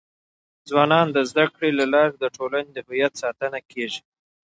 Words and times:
ځوانان 0.69 1.07
د 1.15 1.17
زده 1.29 1.45
کړي 1.55 1.69
له 1.79 1.85
لارې 1.93 2.15
د 2.17 2.23
ټولنې 2.37 2.69
د 2.73 2.77
هویت 2.87 3.13
ساتنه 3.23 3.59
کيږي. 3.71 4.01